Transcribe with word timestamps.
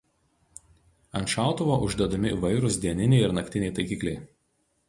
Ant 1.19 1.33
šautuvo 1.33 1.77
uždedami 1.89 2.31
įvairūs 2.39 2.81
dieniniai 2.87 3.23
ir 3.29 3.37
naktiniai 3.41 3.77
taikikliai. 3.83 4.19